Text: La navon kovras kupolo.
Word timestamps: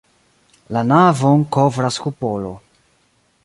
La 0.77 0.81
navon 0.91 1.45
kovras 1.57 2.01
kupolo. 2.07 2.59